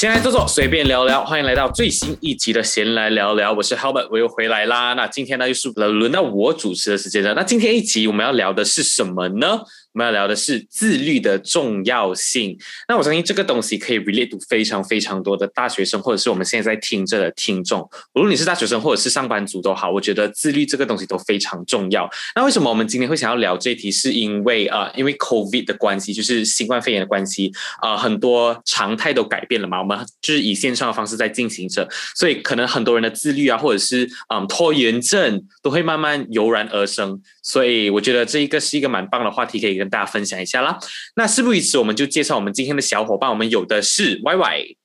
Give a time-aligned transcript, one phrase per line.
[0.00, 1.22] 闲来坐坐，随便聊聊。
[1.22, 4.94] 欢迎来到最新一集的闲来聊聊，我是 Albert，我又回来啦。
[4.94, 7.34] 那今天呢，又是轮到我主持的时间了。
[7.34, 9.60] 那今天一集我们要聊的是什么呢？
[9.92, 12.56] 我们要聊的是自律的重要性。
[12.88, 17.80] 那我相信这个东西可以 relate to 非常非常多的大学生，或者是我们现在在听着的听众。
[18.14, 22.08] 无论你是大学生或者是上班族都好，我觉得自律这个东西都非常重要。
[22.34, 23.90] 那为什么我们今天会想要聊这题？
[23.90, 29.80] 是因为啊，因为 COVID 的关系，就是新冠肺炎的关系啊，很多常态都改变了嘛。
[29.80, 37.20] 我们就是以线上的方式在进行着，所以可能很多人的自律啊，或者是嗯拖延症，都会慢慢油然而生。
[37.42, 40.78] 所以我觉得这一个是一个蛮棒的话题，可以跟大家分享一下啦。
[41.16, 43.28] 那事不宜迟，我们就介绍我们今天的小伙伴。
[43.28, 44.76] 我们有的是 Y Y。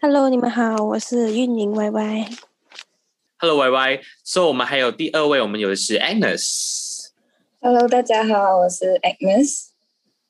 [0.00, 2.28] Hello，你们好，我是运营 Y Y。
[3.38, 4.00] Hello Y Y。
[4.24, 7.08] 所以我们还有第二位，我们有的是 Agnes。
[7.60, 9.66] Hello，大家好，我是 Agnes。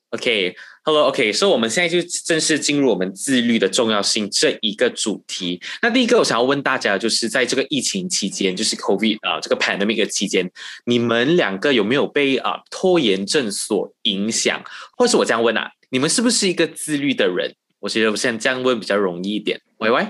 [0.09, 0.55] OK。
[0.83, 5.61] Hello，OK，所以我们现在就正式进入我们自律的重要性这一个主题。
[5.79, 10.49] 那第一个我想要问大家，就是在这个疫情期间，就是 COVID 啊这个 pandemic 期间，
[10.85, 14.59] 你们两个有没有被啊拖延症所影响？
[14.97, 17.53] 或是我这样问啊，你们是不是一个自律的人？
[17.79, 19.61] 我觉得我现在这样问比较容易一点。
[19.77, 20.07] 喂喂，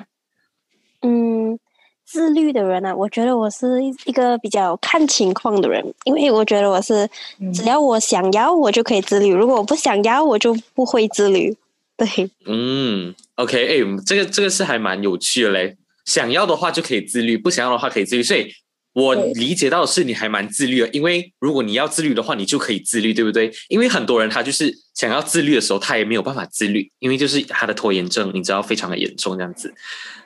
[2.11, 7.09] 自律的人呢，我觉得我是一个比较看情况的人，因为我觉得我是
[7.53, 11.55] 只要我想要，我就可以自律；如果我不想要，我就不会自律。
[11.95, 15.77] 对，嗯，OK，哎，这个这个是还蛮有趣的嘞。
[16.03, 18.51] 想要的话就可以自律，不想要的话可以自律，所以。
[18.93, 23.49] 我理解到的是你还蛮自律的，因为如果你要自律的话，你就可以自律，对不对？
[23.69, 29.73] 因为很多人他就是想要自律的时候，他也没有办法自律，因为就是他的拖延症，你知道非常的严重这样子。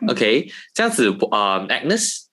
[0.08, 2.23] OK，这样子啊，Agnes，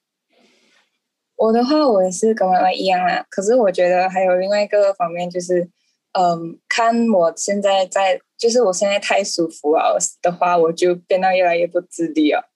[1.37, 5.69] 我的话我也是跟妈妈一样啦，可是我觉得还有另外一个方面就是，
[6.13, 12.52] 嗯，看我现在在，就是我现在太舒服了的话，我就变得越来越不自律了。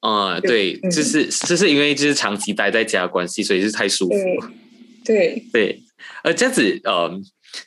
[0.00, 4.14] 啊，对，就是就是因为就是长期待在家关系，所以是太舒服。
[5.04, 5.82] 对对，
[6.24, 7.10] 呃，这样子，呃，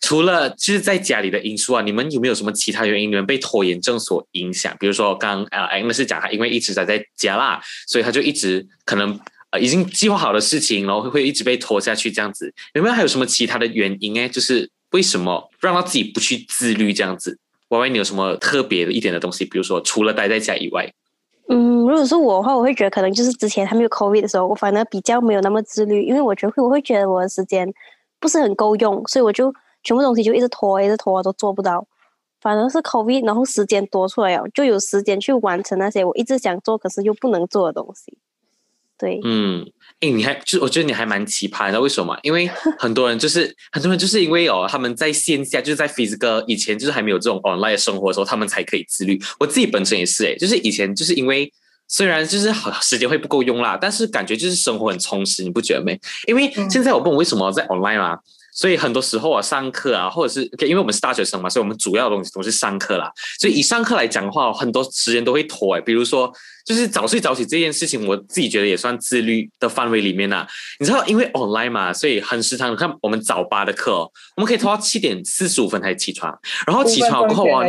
[0.02, 4.76] 除了就是在家里的因素啊，你们有没有什么其他原因，你们被拖延症所影响？
[4.80, 9.20] 比如说，刚啊，哎，那是讲他因为一直待在家啦，所以他就一直可能
[9.52, 12.52] 呃已经计划好的事情，然后会一直被拖下去这样子。
[12.74, 14.18] 有没有还有什么其他的原因？
[14.20, 17.38] 哎，就是为什么让他自己不去自律这样子
[17.70, 19.46] ？Y Y，你有什么特别的一点的东西？
[19.46, 20.92] 比如说，除了待在家以外。
[21.50, 27.72] 嗯，如果是我的话，我会觉得可能就是之前还没有 COVID 的时候，我反而比较没有那么自律，因为我觉得会我会觉得我的时间
[28.20, 31.86] 不是很够用，所以我就全部东西就一直拖，一直拖都做不到。
[32.40, 38.18] 反而是 COVID，然后时间多出来了，就有时间去完成那些我一直想做可是又不能做的东西。
[39.03, 39.66] 对，嗯。
[40.00, 42.19] 哎，你还就我觉得你还蛮奇葩你知道，为什么吗？
[42.24, 42.46] 因为
[42.78, 49.18] 很多人就是很多人就是因为哦，他们在线下就是在 physical 以前就是还没有这种 online 生活的时候，他们才可以自律。
[49.40, 51.50] 我自己本身也是，哎，就是以前就是因为
[51.88, 55.97] 虽然就是好时间会不够用啦，但是感觉就是生活很充实，你不觉得没？
[56.28, 58.18] 因为现在我不懂为什么在 online 嘛。
[58.56, 63.12] 所以很多时候啊，上课啊，或者是因为我们是大学生嘛，所以我们主要的东西都是上课啦。
[63.40, 65.81] 所以以上课来讲的话，很多时间都会拖哎。
[65.81, 66.31] 比如说，
[66.66, 70.47] 就是早睡早起这件事情，我自己觉得也算自律的范围里面呐。
[70.79, 74.00] 你知道，因为 online 嘛，所以很时常看我们早八的课，
[74.35, 76.34] 我们可以拖到七点四十五分才起床，
[76.66, 77.66] 然后起床过后啊。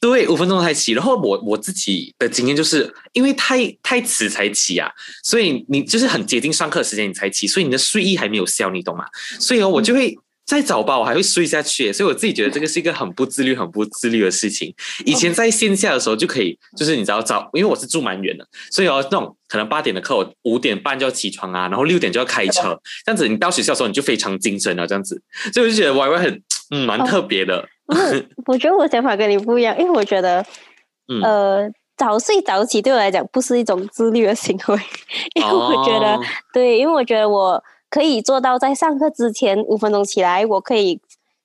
[0.00, 0.94] 对，五分钟才起。
[0.94, 4.90] 然后我我自己的经验就是，因为太太迟才起啊，
[5.22, 9.04] 所以你就是很接近上课时间你才起，所以你的睡意还没有消，你懂吗？
[9.38, 10.12] 所以哦，我就会
[10.44, 11.92] 再早吧，我还会睡下去。
[11.92, 14.74] 所以我自己觉得这个是一个很不自律、很不自律的事情。
[15.06, 25.22] 以前在线下的时候就可以，就是你知道早，因为我是住蛮远的，所以哦，那种可能八点的课，我五点半就要起床啊，然后六点就要开车，这样子你到学校的时候你就非常精神了，这样子，
[25.52, 27.66] 所以我就觉得 Y Y 很嗯蛮特别的。
[28.46, 30.44] 我觉得我想法跟你不一样，因为我觉得，
[31.22, 34.80] 呃，早睡早起对我来讲不是一种自律的行为，
[35.34, 36.18] 因为我觉得，
[36.52, 40.98] 对，因为我觉得我可以做到在上课之前五分钟起来，我可以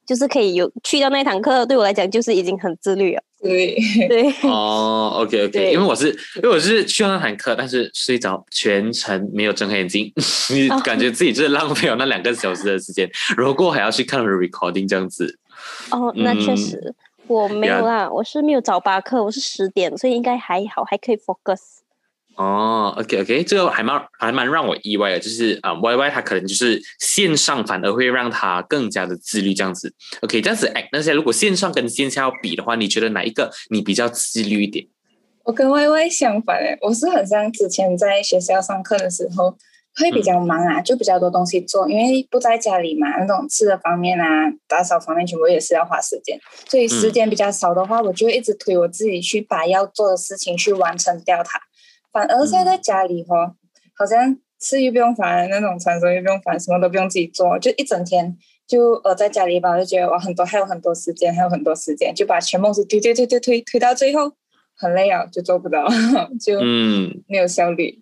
[0.05, 3.21] 就是可以有去到那堂课，对我来讲就是已经很自律了。
[3.41, 3.75] 对
[4.07, 10.09] 对哦，OK OK，因为我是因为我是去到那堂课，但是睡着全程没有睁开眼睛，
[10.49, 15.38] 你感觉自己就是浪费了那两个小时的时间，如果还要去看 recording 这样子。
[15.91, 16.95] 哦，那确实
[17.27, 21.59] 我没有啦，我是没有早八课，我是十点，所以应该还好，还可以 focus。
[22.38, 29.94] 哦，OK OK，这个还蛮还蛮让我意外的，就是啊，Y Y 他可能就是线上反而会让他更加的自律这样子。
[30.22, 34.86] OK，这样子哎，那些如果线上跟线下要比的话，你觉得哪一个你比较自律一点？
[35.44, 39.57] 我跟 Y Y 相反哎，我是很像之前在学校上课的时候。
[40.00, 46.39] 会比较忙啊，就比较多东西做，因为不在家里嘛，那种吃的方面啊、打扫方面，全部也是要花时间，
[46.69, 51.60] 所以时间比较少的话，我就会一直推我自己去把要做的事情去完成掉它。
[52.17, 53.53] 反而现在在家里哈，
[53.95, 58.35] 好像吃又不用烦，那种传说又不用烦，什么都不用自己做，就一整天
[58.65, 64.31] 就呃在家里吧，我就觉得我很多还有很多时间，还有很多时间，就把全梦是推推推推推推到最后，
[64.75, 65.87] 很累啊，就做不到，
[66.41, 68.01] 就嗯，没有效率。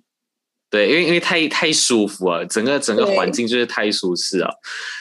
[0.75, 4.49] 对，因为因为太太舒服了，整个整个环境就是太舒适了。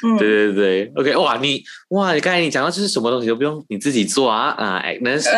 [0.07, 5.29] 嗯，对对对，OK，哇，你哇，你刚才你讲到就是什么东西都不用你自己做啊啊，Agnes，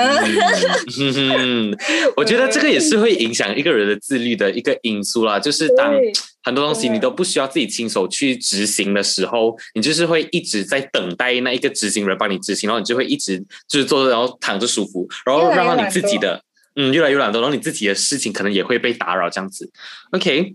[1.00, 1.78] 嗯嗯
[2.18, 5.94] 我觉得这个也是会影响一个人的自律的一个因素啦，就是当
[6.42, 16.42] 很多东西你都不需要自己亲手去执行的时候，你就是会一直在等待那一个执行人帮你执行，然后你就会一直就是坐着，然后躺着舒服，然后让到你自己的
[16.76, 19.70] 嗯越来越懒惰，然后你自己的事情可能也会被打扰这样子。
[20.12, 20.54] OK，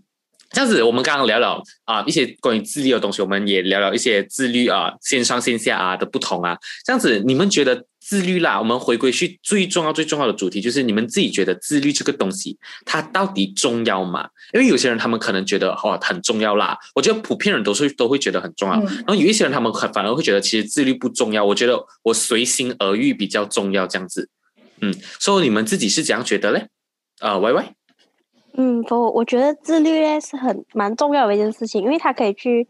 [0.51, 6.57] 这样子我们刚刚聊聊啊一些关于自律的东西，我们也聊聊一些自律啊线上线下啊的不同啊。
[6.85, 14.27] 这样子你们觉得自律啦，我们回归去最重要最重要的主题，就是你们自己觉得自律这个东西它到底重要吗？
[14.53, 18.75] 因为有些人他们可能觉得哦很重要啦，我觉得普遍人都是都会觉得很重要。
[18.75, 24.29] 嗯然后有一些人他们很反而会觉得其实自律不重要，我觉得我随心而欲比较重要这样子。
[24.81, 26.67] 嗯，所以你们自己是怎样觉得嘞？
[27.19, 27.75] 啊、y Y，
[28.53, 32.67] 嗯，我我觉得自律呢是很蛮重要的一件事情，因为它可以去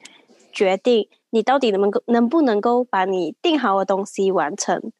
[0.52, 4.92] 决定你到底能不能够能不能够把你定好的东西完成。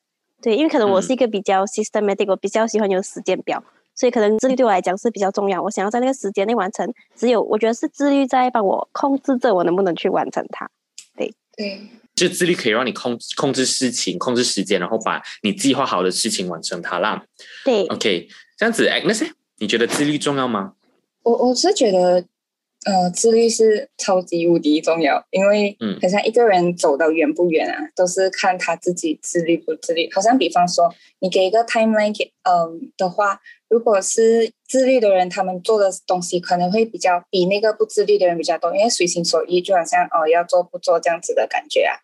[0.42, 3.64] 对，因为可能我嗯是一个比较 systematic，我比较喜欢有时间表，
[3.94, 5.62] 所以可能自律对我来讲是比较重要。
[5.62, 10.68] 我想要在那个时间内完成，只有我觉得是自律在帮我控制着我能不能去完成它。
[11.16, 11.82] 对对，
[12.22, 17.26] 就自律可以让你控控制事情、控制时间，然后把你计划好的事情完成它啦。
[17.66, 19.28] 对，OK，这样子，Agnes，
[19.58, 20.74] 你觉得自律重要吗？
[21.24, 22.24] 我我是觉得，
[22.86, 30.08] 呃，自律是超级无敌重要，因为嗯好像一个人走到远不远啊，都是看他自己自律不自律。
[30.14, 41.98] 好像比方说，你给一个 timeline 给嗯的话，如果是自律的人，他们做的东西可能会比较比那个不自律的人比较多，因为随心所欲，就好像哦要做不做这样子的感觉啊，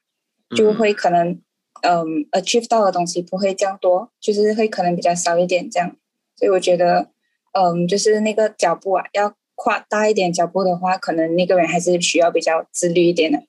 [0.55, 1.39] 就会可能
[1.81, 5.95] 嗯 achieve 到的东西不会这样多，就是会可能比较少一点这样。
[6.35, 7.09] 所以我觉得，
[7.53, 13.43] 嗯，就是那个脚步啊，要跨大一点脚步的话，可能那个人还是需要比较自律一点的。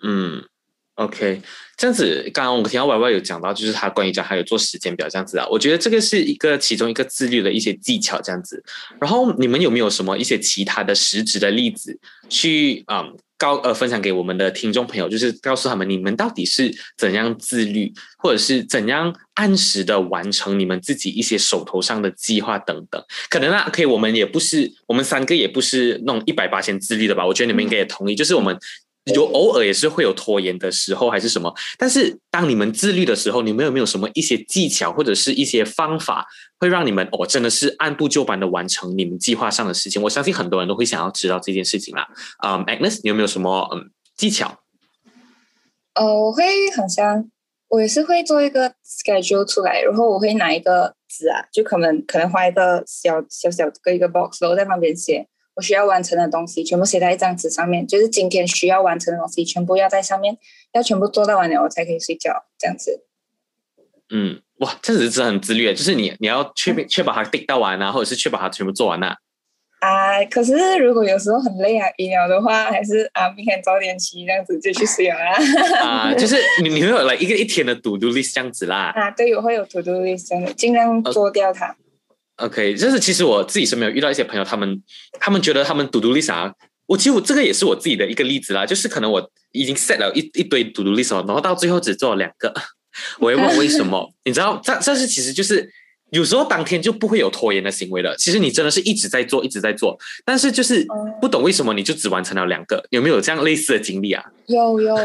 [0.00, 0.44] 嗯
[0.94, 1.42] ，OK，
[1.76, 8.62] 这样子，刚刚我听到 Y Y 有讲到，就是他关于讲还有做时间表这样子啊，我觉得这个是一个其中一个自律的一些技巧这样子。
[9.00, 23.02] 然后你们有没有什么一些其他的实质的例子去嗯告呃分享给我们的听众朋友，就是告诉他们你们到底是怎样自律，或者是怎样按时的完成你们自己一些手头上的计划等等。
[23.30, 27.24] 可能啊，可以，我们也不是我们三个也不是那种一百八千自律的吧？
[27.24, 28.58] 我觉得你们应该也同意，就是我们。
[29.14, 31.54] 有偶尔也是会有拖延的时候，还是什么？
[31.76, 36.26] 但是当你们自律的时候，你们有没有什么一些技巧或者是一些方法，
[36.58, 40.00] 会让你们哦真的是按部就班的完成你们计划上的事情？
[40.02, 42.08] 我相信很多人都会想要知道这件事情啦。
[42.38, 44.58] 啊、a g n e s 你有没有什么嗯技巧？
[45.94, 46.44] 呃，我会
[46.76, 47.28] 很像，
[47.68, 55.26] 我也是会做一个 schedule 出来，然后我会拿一个纸啊，就可能可能画一个小小小的一个 box，然后在旁边写
[55.58, 60.38] 我需要完成的东西，全部写在一张纸上面，就是今天需要完成的东西，全部要在上面，
[60.72, 63.04] 要全部做到完了，我才可以睡觉，这样子。
[64.10, 69.16] 嗯，哇，这样子真的很自律，就是你你要确确保它 tick 到完啊，或者是确保它全部做完啊。
[69.80, 75.82] 啊，可是如果有时候很累啊、医疗的话，还是啊，明天早点起，这样子就去睡了啊。
[75.82, 78.92] 啊、就是你你会有来一个一天的 to do list 这样子啦。
[78.94, 81.74] 啊，对，我会有 to do list，这样子尽量做掉它。
[82.38, 84.82] OK，就是其实我自己身边有遇到一些朋友，他们
[85.20, 86.52] 他们觉得他们 to do list 啊，
[86.86, 92.52] 我其实我这个也是我自己的一个例子啦，就是可能我已经 set 了一一堆 to do list 哦，然后到最后只做了两个，
[93.18, 94.12] 我会问 为什么？
[94.24, 95.68] 你知道，这这是其实就是
[96.10, 104.24] 有时候当天就不会有拖延的行为了，其实你真的是一直在做，一直在做，但是就是哦不懂为什么你就只完成了两个，有没有这样类似的经历啊？
[104.46, 104.96] 有有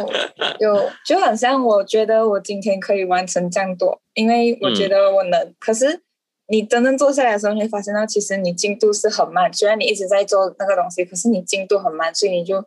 [0.60, 5.54] 有，就好像我觉得我今天可以完成这样多，因为我觉得我能。
[5.60, 6.00] 可是
[6.48, 9.52] 你真正坐下来的时候，你会发现到其实你进度是很慢。
[9.54, 12.58] 虽然你一直在做那个东西，可是你进度很慢，所以你就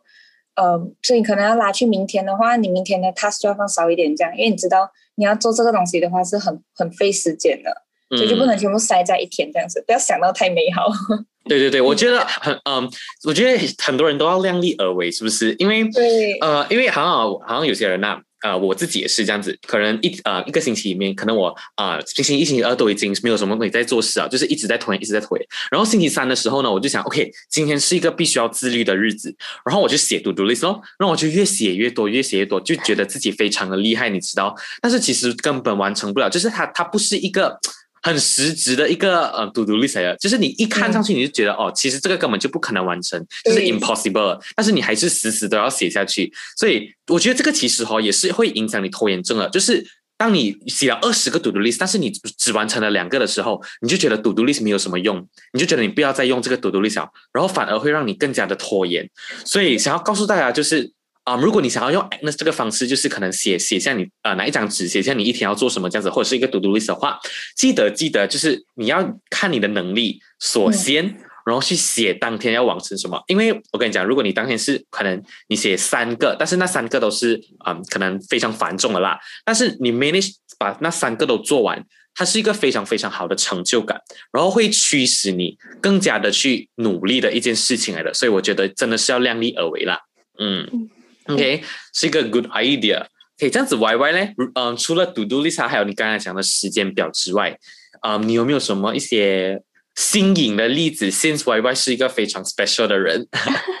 [0.55, 7.71] 呃，所以你可能要拉去明天的话，你明天的 task 就要放少一点，这样，因为你知道你要做这个东西的话是很很费时间的，
[8.15, 10.87] 所以就不嗯能全部塞在一天这样子，不要想到太美好。
[11.47, 12.89] 对对对，我觉得很嗯，
[13.25, 15.55] 我觉得很多人都要量力而为，是不是？
[15.59, 17.11] 因为对，呃，因为好像
[17.47, 25.47] 好像有些人呐、呃，我自己也是这样子，可能一呃一个星期里面，可能我啊星期一、星期二都已经没有什么东西在做事啊，就是一直在拖延，一直在拖延。
[25.71, 34.55] 然后星期三的时候呢，我就想，OK，今天是一个必须要自律的日子，然后我就写 to do list 哦，然后我就越写越多，越写越多，就觉得自己非常的厉害，你知道？
[34.81, 37.59] 但是其实根本完成不了，就是它它不是一个。
[38.07, 44.39] 很实质的一个呃，to do list 就是你一看上去你就觉得哦，其实这个根本就不可能完成，就是 impossible。
[44.55, 49.49] 但是你还是死死都要写下去，所以我觉得这个其实哈也是会影响你拖延症的。
[49.49, 49.85] 就是
[50.17, 56.95] 当你写了二十个 to do list，但是你只完成了两个的时候，你就觉得 to do list 没有什么用，你就觉得你不要再用这个 to do list，
[57.33, 59.09] 然后反而会让你更加的拖延。
[59.43, 60.93] 所以想要告诉大家就是。
[61.27, 67.19] 啊，如果你想要用 a g n e s 这个方式，就是可能写写下你呃哪一张纸，写下你一天要做什么这样子，或者是一个 to do list 的话，
[67.57, 71.03] 记得记得就是你要看你的能力，首先，
[71.45, 73.21] 然后去写当天要完成什么。
[73.27, 83.99] 因为我跟你讲，如果你当天是可能你写三个，但是那三个都是嗯可能非常繁重的啦，但是你 manage 把那三个都做完，它是一个非常非常好的成就感，
[84.31, 88.13] 然后会驱使你更加的去努力的一件事情来的。
[88.13, 89.99] 所以我觉得真的是要量力而为啦，
[90.39, 90.89] 嗯。
[91.27, 93.05] OK，是一个 good idea。
[93.39, 94.33] 可以这样子 Y Y 呢？
[94.55, 97.55] 嗯，除了 To Do List 还有你刚才讲的时间表之外，
[98.01, 99.61] 嗯，你有没有什么一些
[99.95, 103.27] 新颖的例子？Since Y Y 是一个非常 special 的人，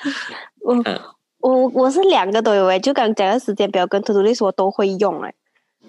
[0.61, 0.83] 我
[1.39, 5.33] 我我是两个都有诶，就刚讲的时间表跟 To Do List 我都会用诶。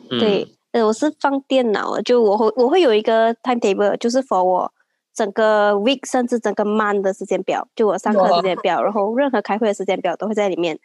[0.09, 4.73] 对，呃，我是放电脑，就我会我会有一个 timetable，就是 for 我
[5.15, 10.79] 整个 week 甚至整个 month 的时间表，就我上课时间表，然后任何开会的时间表都会在里面。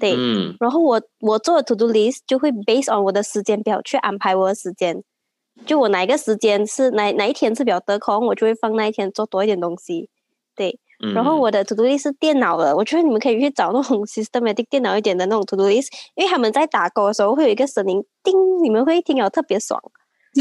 [0.00, 0.14] 对，
[0.60, 5.02] 然后我我做的 to do list 就会 based on 我的时间表去安排我的时间，
[5.66, 10.08] 就我哪一个时间是哪哪一天是比较得空，我就会放那一天做多一点东西。
[10.54, 10.78] 对，
[11.14, 19.80] 然后我的 to do list 是电脑的，我觉得你们可以去找那种 systematic 电脑一点的那种 to do list，因为他们在打勾的时候会有一个声音叮，你们会听了特别爽。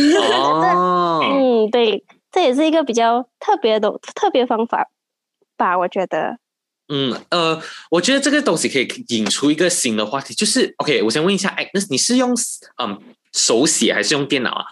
[0.76, 4.88] 哦，嗯，对，这也是一个比较特别的特别方法
[5.56, 6.38] 吧，我觉得。
[6.90, 12.34] 嗯呃，我觉得这个东西可以引出一个新的话题，就是 OK，我先问一下，哎，那你是用
[12.82, 12.98] 嗯
[13.34, 14.66] 手写还是用电脑啊？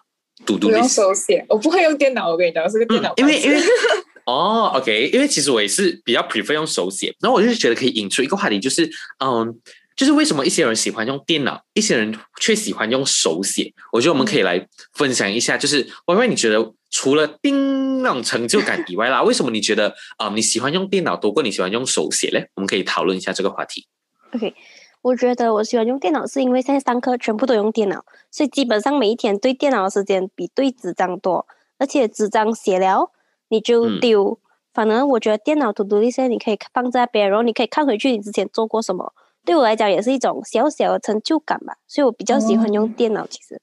[0.45, 3.13] 读读用手写，我不会用电脑，我跟你讲，是个电脑。
[3.17, 3.60] 因为因为
[4.25, 8.89] 哦，OK，因为其实我也是比较 prefer 用手写，然后我就是觉得可以引出一个话题，就是
[9.24, 9.60] 嗯。
[9.95, 13.74] 就是为什么一些人喜欢用电脑，一些人却喜欢用手写？
[13.93, 15.57] 我觉得我们可以来分享一下。
[15.57, 16.60] 就是歪歪，你觉得
[16.96, 22.50] 除了叮那种成就感以外啦，为什么你觉得啊你喜欢用电脑多过你喜欢用手写嘞？
[22.56, 23.86] 我们可以讨论一下这个话题。
[24.34, 24.56] OK，
[25.02, 31.46] 我觉得我喜欢用电脑是因为现在上课全部都用电脑，所以基本上每一天对电脑的时间比对纸张多，
[31.78, 33.12] 而且纸张写了
[33.50, 34.40] 你就丢。
[34.74, 39.14] 反而我觉得电脑读读一些你可以放在边，然后你可以看回去你之前做过什么。
[39.44, 43.28] 对我来讲也是一种小小的成就感吧，所以我比较喜欢用电脑。
[43.28, 43.62] 其实，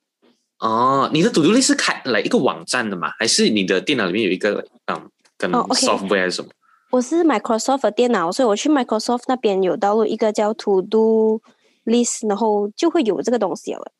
[0.62, 3.10] 哦，你的 To Do List 是开来一个网站的吗？
[3.18, 6.50] 还是你的电脑里面有一个嗯，跟 software 还是什么？
[6.90, 11.42] 我是 Microsoft 的电脑，所以我去 Microsoft 那边有导入一个叫 To Do
[11.84, 13.90] List，然后就会有这个东西了。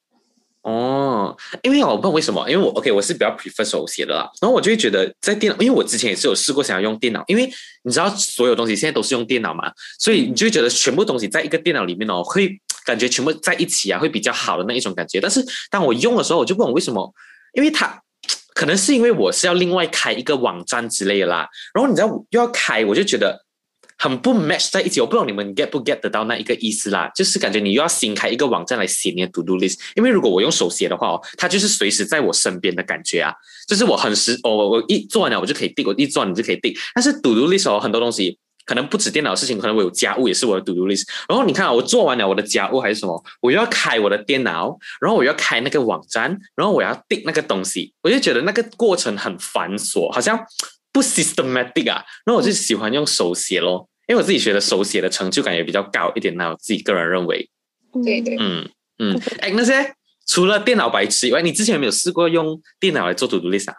[0.63, 4.31] 哦，因为我不知道为什么，因为我 OK，我是比较 prefer 手写的啦。
[4.41, 7.53] 然后我就会觉得在电脑，因为我之前也是有试过想要用电脑，因为
[7.83, 15.21] 你知道所有东西现在都是用电脑嘛，所以你就会觉得全部东西在一个电脑里面哦，会感觉全部在一起啊，会比较好的那一种感觉。
[15.21, 17.13] 但是当我用的时候，我就不懂为什么，
[17.55, 18.03] 因为它
[18.55, 23.45] 可能是因为我是要另外开一个网站之类的啦，然后你知道又要开，我就觉得。
[23.99, 33.33] 很不 match 在一起，我不知道你们 get 不 get 得到那一个意思啦，就是感觉你又要新开一个网站来写你的 to do list，因为如果我用手写的话哦，它就是随时在我身边的感觉啊，
[33.69, 36.75] 就是我很时哦，我一做完了我就可以定，我一做完你就可以定。
[36.97, 41.05] 但是 to do list 哦，很多东西可能不止电脑的事情，可能我有家务也是我的 to do list。
[41.29, 50.39] 然后你看啊，我做完了我的家务还是什么，我又要开我的电脑，然后我要开那个网站，然后我要订那个东西，我就觉得那个过程很繁琐，好像
[50.93, 52.05] 不 systematic 啊。
[52.25, 53.89] 然后我就喜欢用手写咯。
[54.09, 57.49] 因为我自己觉得手写的成就感也比较高一点，那我自己个人认为，
[58.05, 59.95] 对对，嗯嗯，哎，那些
[60.27, 63.77] 除了电脑白痴以外，你之前有没有试过用电脑来做 to do list 啊？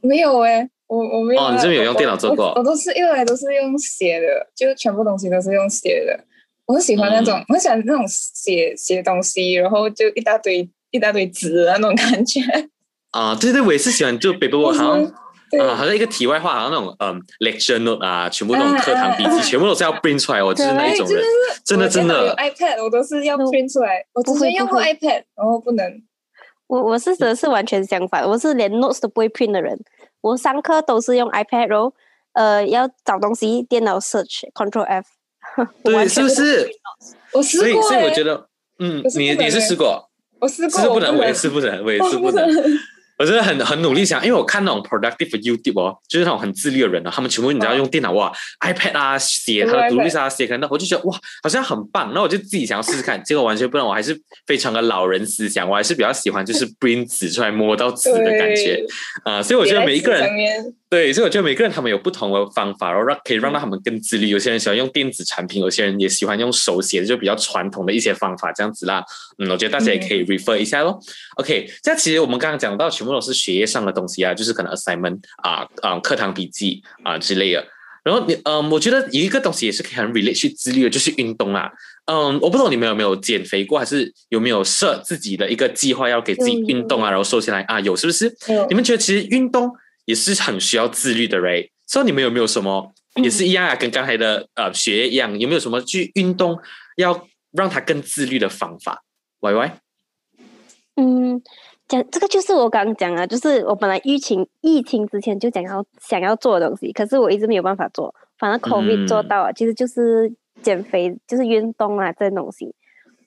[0.00, 1.40] 没有哎，我我没有。
[1.40, 2.52] 哦，你这边有用电脑做过？
[2.56, 6.24] 我都是一来都是用写的，就全部东西都是用写的。
[6.66, 12.40] 我喜欢那种，我喜欢那种写写东西，然后就一大堆一大堆纸那种感觉。
[13.10, 15.14] 啊，对对，我也是喜欢就 paper 好像。
[15.60, 20.42] 啊，好像一个题外话，好像那种嗯，lecture note 啊，全部那种课堂笔记，全部都是要 print 出来。
[20.42, 21.22] 我 就是那一种人，
[21.62, 22.26] 真的真的。
[22.26, 24.02] 有 iPad，我都是要 print 出来。
[24.14, 26.02] 我之前用过 iPad，然后不能。
[26.68, 29.78] 我我是的是完全相反，我是连 notes 都不会 print 的人。
[30.22, 31.92] 我上课都是用 iPad，然后
[32.32, 35.06] 呃，要找东西，电脑 search，Control F。
[35.84, 36.70] 对，是不是？
[37.34, 37.66] 我试过。
[37.66, 38.48] 所以，所以我觉得。
[38.78, 40.08] 嗯你你是试过？
[40.40, 42.48] 我试过，是不能，我也能是不能， 我也我是不能。
[43.18, 43.22] 能。
[43.22, 58.76] 我真的很很努力想，因为我看那种 productive YouTube 哦，就是那种很自律的人啊，他们全部你知道用电脑哇，iPad 啊写他的独立啊写可能我就觉得哇好像很棒，那我就自己想要试试看，结果完全不然，我还是非常的老人思想，我还是比较喜欢就是 bring 纸出来摸到纸的感觉。
[58.76, 58.86] 对，
[59.24, 60.28] 啊、所以我觉得每一个人
[60.92, 64.28] 对，所以我觉得每个人他们有不同的方法，然后让可以让到他们更自律。
[64.28, 69.02] 有些人喜欢用电子产品，有些人也喜欢用手写，就比较传统的一些方法这样子啦。
[69.38, 71.00] 嗯，我觉得大家也可以 refer 一下咯。
[71.36, 77.66] OK，这样其实我们刚刚讲到全部都是学业上的东西啊，就是可能 assignment 啊啊、课堂笔记啊之类的。
[78.04, 81.70] 然后你嗯，我觉得有一个东西也是可以很 relate 去自律的，就是运动啊。
[82.04, 87.80] 嗯，我不知道你们有没有减肥过，还是有没有设自己的一个计划要给自己有运动啊，然后瘦下来啊？
[87.80, 88.26] 有是不是？
[88.48, 89.72] 有你们觉得其实运动
[90.04, 91.70] 也是很需要自律的，right？
[91.86, 96.58] 所以你们有没有什么也是一样啊，跟刚才的呃学业一样，有没有什么去运动
[96.96, 99.04] 要让他更自律的方法
[99.40, 99.78] ？Y Y，
[100.96, 101.42] 嗯，
[101.88, 108.14] 讲这个就是我刚刚讲啊，就是我本来疫情疫情之前就讲要想要做的东西，可是我一直没有办法做。
[108.38, 110.32] 反正 COVID 做嗯到了，其实就是
[110.62, 112.74] 减肥，就是运动啊这东西。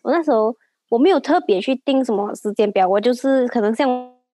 [0.02, 0.56] 我那时候
[0.90, 3.88] 我没有特别去定什么时间表，我就是可能像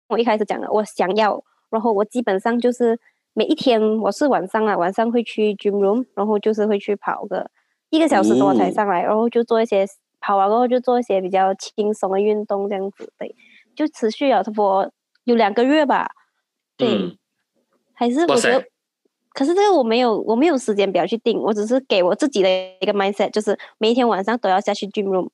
[0.09, 2.99] 我一开始讲的，我想要，然后我基本上就是
[3.33, 7.49] 每一天我是晚上啊，晚上会去 gym room，然后就是会去跑个
[7.91, 8.73] 一个小时多才哦。
[8.73, 9.87] 上来，然后就做一些
[10.21, 13.35] 跑完过后就做一些比较轻松的运动，这样子对，
[13.75, 14.93] 就持续了差不多
[15.25, 16.11] 有两个月吧，
[16.77, 17.17] 对，嗯，
[17.95, 18.65] 还是我觉得，
[19.33, 22.49] 可是这个我没有我没有时间表去定，我只是给我自己的
[22.81, 25.29] 一个 mindset，就是每一天晚上都要下去 gym room，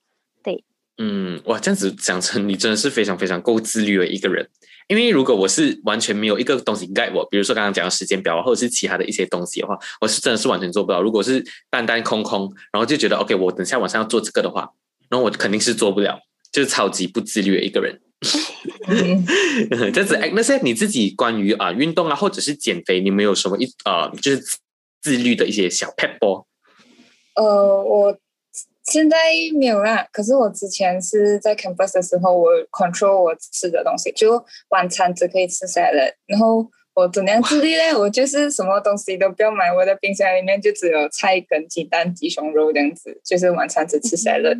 [0.97, 4.47] 嗯，哇，这样子讲成你真的是非常非常够自律的一个人。
[4.87, 11.01] 因为如果我是完全没有一个东西 guide 我，比如说刚刚讲的时间表啊，或者是其他的一些东西的话，我是真的是完全做不到。
[11.01, 14.69] 如果是单单空空，然后就觉得 OK，我等下晚上要做这个的话，
[15.09, 16.19] 然后我肯定是做不了，
[16.51, 17.99] 就是超级不自律的一个人。
[18.87, 19.25] 嗯
[19.93, 24.41] 这样子，哎，那些你自己关于啊、运动啊，或者是减肥，你们有什么一呃，就是
[25.01, 26.47] 自律的一些小 pep 不？
[27.35, 28.17] 呃，我
[28.91, 29.17] 现在
[29.59, 30.07] 没有啦。
[30.11, 37.97] 可是我之前是在 campus 的时候，我 control 我吃的东西，就晚餐只可以吃 salad，然后我怎样自律呢？
[37.99, 44.57] 我就是什么东西都不要买，我的冰箱里面就只有菜跟鸡蛋、鸡胸肉这样子，就是晚餐只吃 salad。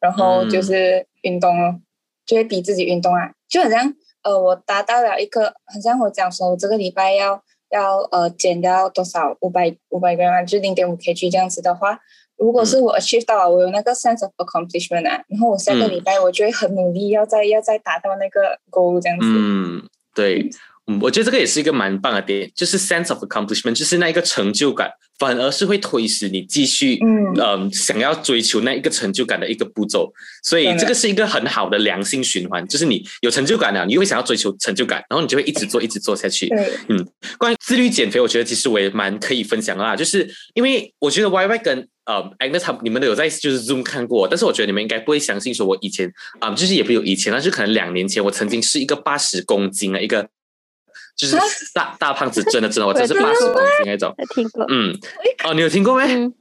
[0.00, 1.80] 然后就是运动哦，
[2.26, 3.90] 就会逼自己运动啊，就好像
[4.22, 11.98] 呃，我达到了一个，好像我讲说，我这个礼拜要要呃减掉多少五百五百 gram，就零点五 kg 这样子的话，
[12.36, 19.26] 如果是我 achieve 到了，我有那个 sense of accomplishment 啊，然后我下个礼拜我就会很努力，要再要再达到那个 goal 这样子。
[19.26, 19.82] 嗯，
[20.14, 20.50] 对，
[20.86, 30.12] 嗯，我觉得这个也是一个蛮棒的点，就是 sense of accomplishment，就是那一个成就感，反而是会推使你继续，嗯嗯，想要追求那一个成就感的一个步骤。
[30.42, 36.52] 所以这个是一个很好的良性循环，就是你有成就感了，你又会想要追求成就感，然后你就会一直做，一直做下去。
[36.88, 50.28] 嗯，关于自律减肥，我觉得其实我也蛮可以分享的啦，就是因为我觉得 Y Y 跟呃 Agnes 你们都有在就是 Zoom 看过，但是我觉得你们应该不会相信，说我以前啊、就是也不有以前，但是可能两年前我曾经是一个八十公斤的一个，
[51.16, 51.42] 就是啊？
[51.74, 54.92] 大大胖子，真的真的，我真是八十公斤那种，有听过，嗯，
[55.44, 56.04] 哦，你有听过没？
[56.12, 56.34] 嗯，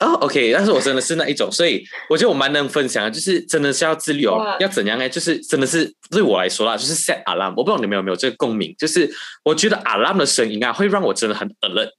[0.00, 5.08] 哦，OK，但是我真的是那一种，所以我觉得我蛮能分享的，就是真的是要自律哦，要怎样呢？
[5.08, 9.08] 就是真的是对我来说啦，就是 set alarm，我不知道你们有没有这个共鸣，就是
[9.44, 11.90] 我觉得 alarm 的声音啊，会让我真的很 alert，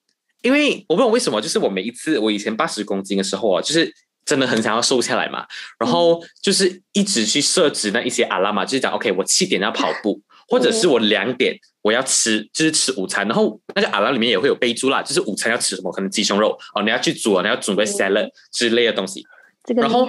[0.41, 3.91] 因为我不知道为什么，就是我每一次我以前八十公斤的时候啊，就是
[4.25, 5.45] 真的很想要瘦下来嘛，
[5.79, 19.23] 然后就是一直去设置那一些 alarm 嘛，就是讲 OK，我七点要跑步，或者是我两点我要吃，就是吃午餐，然后那个 alarm 里面也会有备注啦，就是午餐要吃什么，可能鸡胸肉哦，你要去煮啊，你要准备 salad 之类的东西。
[19.65, 20.05] 这个然后，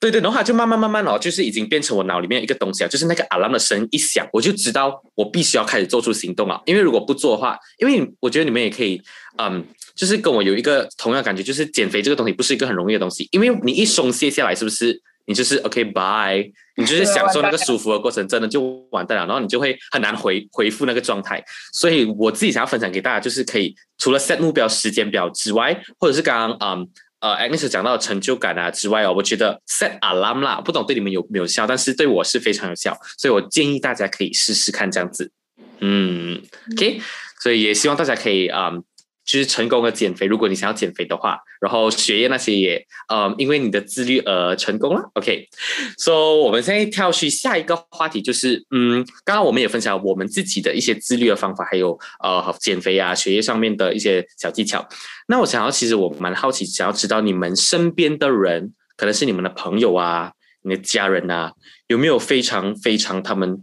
[0.00, 6.60] 对对，然后它就慢慢慢慢哦，就是已经变成我脑里面一个东西啊，就是那个 alarm 的声音一响，我就知道我必须要开始做出行动了。
[6.66, 9.00] 因为如果不做的话，因为我觉得你们也可以，
[9.36, 18.60] 嗯，就是跟我有一个同样感觉，就是减肥这个东西不是一个很容易的东西，因为你一松懈下来，是不是你就是 OK bye，你就是享受那个舒服的过程，真的就
[18.90, 21.40] 完蛋了，然后你就会很难回回复那个状态。
[21.72, 26.88] 所以我自己想要分享给大家，就是可以除了 set 目标时间表之外，或者是刚刚嗯。
[27.20, 35.32] 呃，Agnes 讲到的成就感啊之外哦，我觉得 set alarm 啦，不懂对你们有没有效，但是对我是非常有效，所以我建议大家可以试试看这样子。
[35.80, 36.40] 嗯
[36.76, 37.00] ，OK，
[37.40, 38.84] 所以也希望大家可以啊、嗯
[39.28, 40.24] 就是成功的减肥。
[40.24, 45.10] 如果你想要减肥的话，然后学业那些也呃，因为你的自律而成功了。
[45.12, 54.88] OK，so、我们现在跳去下一个话题，就是嗯，刚刚我们也分享我们自己的一些自律的方法，还有呃减肥啊、学业上面的一些小技巧。
[55.26, 61.52] 那我想要，其实我蛮好奇，想要知道你们身边的人，可能是你们的朋友啊、你的家人啊，
[61.88, 63.60] 有没有非常非常他们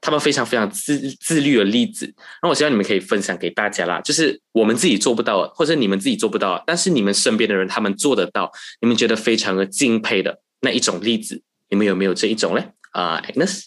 [0.00, 2.14] 他们非常非常自自律的例子？
[2.42, 12.72] 那我希望你们可以分享给大家啦，就是我们自己做不到，或者你们自己做不到，但是你们身边的人他们做得到，你们觉得非常的敬佩的那一种例子，你们有没有这一种嘞？
[12.92, 13.64] 啊，Agnes。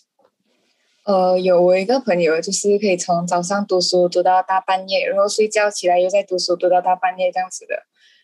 [1.04, 7.76] 呃，有我一个朋友，就是可以从早上读书读到大半夜，然后睡觉起来又在读书读到大半夜这样子的。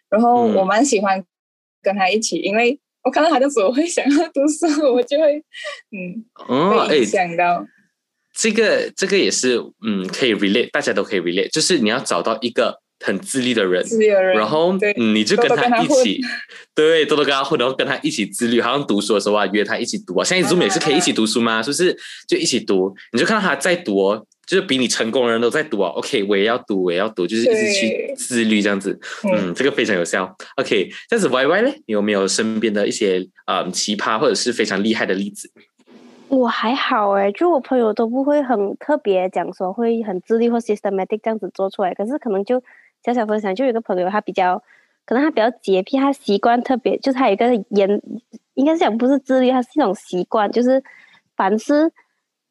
[0.10, 1.24] 然后我蛮喜欢
[1.82, 5.44] 跟他一起，因为我看到他的时候我会想要读书，我就会
[5.92, 6.24] 嗯，
[6.88, 7.66] 被影响到。
[8.38, 12.82] 这个这个也是嗯，可以 relate，大家都可以 relate，就是你要找到一个。
[13.06, 13.86] 很自律的人，
[14.34, 16.20] 然后你就跟他一起，
[16.74, 18.60] 对，多多跟他混，然后跟他一起自律。
[18.60, 20.26] 好像读书的时候啊，约他一起读啊。
[20.26, 21.62] 现在 Zoom 也是可以一起读书吗？
[21.62, 21.96] 是不是？
[22.28, 25.92] 就一起读，你就看到他在读哦，就是比你成功的人都在读啊。
[25.92, 29.00] OK，我也要读，我也要读，就是一直去自律这样子。
[29.32, 30.36] 嗯，这个非常有效。
[30.56, 31.70] OK，这样子 Y Y 呢？
[31.86, 35.52] 你有没有身边的一些呃奇葩或者是非常厉害的例子？
[36.30, 42.62] 我还好哎，就我朋友都不会很特别讲说会很自律或 systematic 这样子做出来，可是可能就。
[43.06, 44.62] 小小分享，就有个朋友，他比较
[45.06, 48.02] 可能他比较洁癖，他习惯特别，就是他有一个严，
[48.56, 50.84] 应该是讲不是自律，他是一种习惯，就是
[51.36, 51.90] 凡是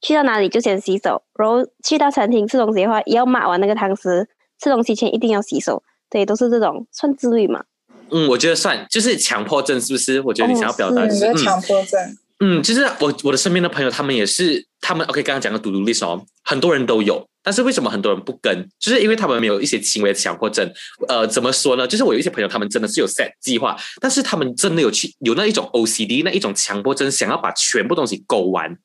[0.00, 4.24] 去到哪里就先洗手，然后去到餐厅吃东西的话，也要抹完那个汤匙，
[4.58, 7.64] 吃东西前一定要洗手，对，都是这种算自律嘛？
[8.10, 10.22] 嗯，我觉得算，就是强迫症，是不是？
[10.22, 12.00] 我觉得你想要表达的是强迫症。
[12.00, 12.16] 嗯，
[12.62, 17.26] 就是我我的身边的朋友，他们也是，他们 OK，刚刚讲的独独立手，很多人都有。
[17.42, 18.68] 但是为什么很多人不跟？
[18.80, 20.68] 就是因为他们没有一些轻微的强迫症。
[21.08, 21.86] 呃，怎么说呢？
[21.86, 28.76] 就是我有一些朋友，他们真的是有 set 计划，但是他们真的有去有那一种 OCD 那一种强迫症，想要把全部东西勾完。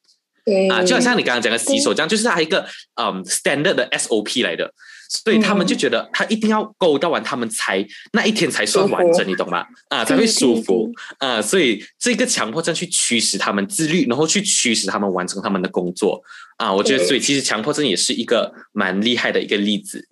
[0.46, 2.66] 对啊，就好像你刚刚讲的洗手这样，就是他一个
[3.02, 4.72] 嗯 standard 的 SOP 来的。
[5.13, 9.65] 所以他们就觉得他一定要勾到完，他们才那一天才算完整，你懂吗？
[9.89, 11.41] 啊，才会舒服啊。
[11.41, 16.24] 所以这个强迫症去驱使他们自律，然后去驱使他们完成他们的工作
[16.56, 16.71] 啊。
[16.71, 20.08] 我觉得，所以其实强迫症也是一个蛮厉害的一个例子。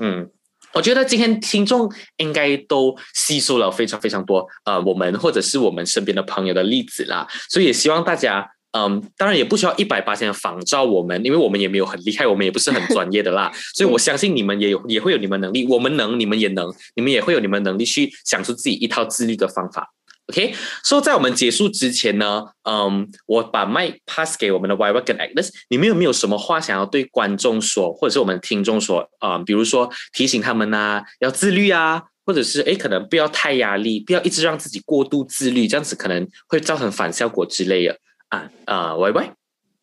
[0.00, 0.28] 嗯，
[0.74, 7.26] 我觉得今天听众应该都吸收了非常非常多呃，我们或者是我们身边的朋友的例子啦。
[7.48, 8.46] 所以也希望大家。
[8.72, 13.52] 嗯，当然也不需要一百八千的仿照我们，因为我们也没有很厉害，我们也不是很专业的啦。
[13.74, 19.92] 所以我相信你们也有，也会有你们能力，我们能，你们也能，你们也会有你们能力去想出自己一套自律的方法。
[20.28, 20.54] OK，
[20.84, 29.36] 所以在我们结束之前呢，嗯，我把麦 pass 给我们的 Y Y 跟 Agnes，你们有没有什么话想要对观众说，或者是我们听众说啊？
[29.38, 37.98] 比如说提醒他们呐，要自律啊，或者是哎，可能不要太压力，不要一直让自己过度自律，这样子可能会造成反效果之类的。
[38.32, 39.30] 啊啊，喂喂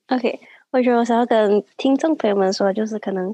[0.08, 0.40] ，OK，
[0.72, 3.34] 我觉得我想要跟听众朋友们说，就是可能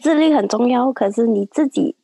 [0.00, 1.94] 自律很重要，可是你自己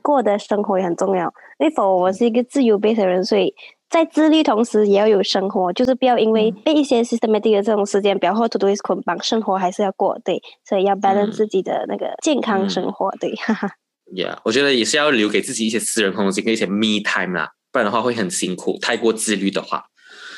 [0.00, 1.24] 过的生活也很重要。
[1.58, 3.52] 因为否，我是一个自由背的人，所以
[3.90, 13.68] 在自律同时也要有生活，就是不要因为被一些 systematic 的这种时间表或 to do is 捆绑，生活还是要过，对，所以要 balance 自己的那个健康生活，对，哈哈。
[14.14, 19.86] Yeah，我觉得也是要留给自己一些私人空间跟一些 me time 啦，不然的话会很辛苦，太过自律的话。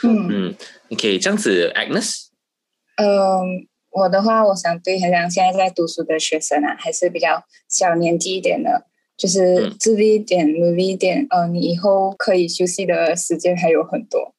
[0.03, 0.55] 嗯嗯，
[0.89, 2.27] 你可以这样子，Agnes。
[2.97, 14.35] 嗯，我的话，我想对很想现在在读书的学生啊，还是比较小年纪一点的，就是自律一点，努力一点，呃，你以后可以休息的时间还有很多。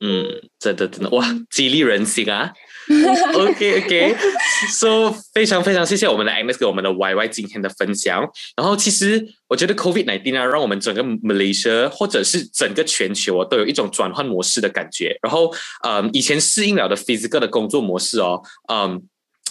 [0.00, 2.52] 嗯，真的真的哇，激励人心啊
[3.34, 8.28] OK OK，So 非常非常谢谢我们的 MS 给我们的 YY 今天的分享。
[8.56, 15.18] 然后其实我觉得 COVID nineteen 啊，让我们整个 Malaysia 或者是整个全球啊，都有一种转换模式的感觉。
[15.22, 18.42] 然后嗯，以前适应了的 physical 的工作模式哦，
[18.72, 19.02] 嗯。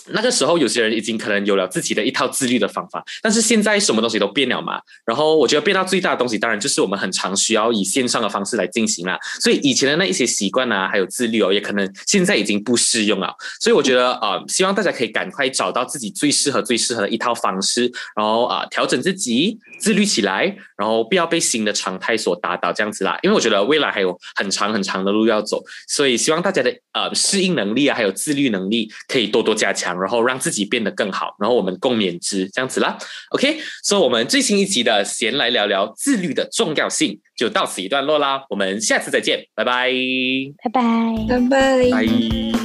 [0.09, 4.81] 那个时候，有些人已经可能有了自己的一套自律的方法，但是现在什么东西都变了嘛。
[5.05, 9.17] 然后我觉得变到最大的东西，当然就是我们很常需要以线上的方式来进行了。
[9.39, 13.33] 所以以前的那一些习惯啊，还有自律哦，也可能现在已经不适用了。
[13.61, 23.17] 所以我觉得啊，希望大家可以赶快找到自己最适合、最适合的一套方式，然后啊，调整自己，自律起来，然后不要被新的常态所打倒，这样子啦。
[23.23, 29.92] 因为我觉得未来还有很长很长的路要走，所以希望大家的呃适应能力啊，还有自律能力可以多多加强。
[29.99, 32.97] 然后让自己变得更好，然后我们共勉之，这样子啦。
[33.29, 38.43] OK，所以我们最新一集的闲来聊聊自律的重要性就到此一段落啦。
[38.49, 39.91] 我们下次再见，拜拜，
[40.63, 40.81] 拜拜，
[41.27, 42.62] 拜拜，拜。